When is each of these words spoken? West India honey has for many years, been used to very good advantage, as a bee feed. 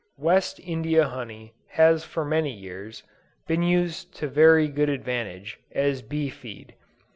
West 0.17 0.59
India 0.63 1.07
honey 1.07 1.53
has 1.73 2.03
for 2.03 2.25
many 2.25 2.51
years, 2.51 3.03
been 3.45 3.61
used 3.61 4.11
to 4.15 4.27
very 4.27 4.67
good 4.67 4.89
advantage, 4.89 5.59
as 5.73 5.99
a 5.99 6.03
bee 6.03 6.27
feed. 6.31 6.73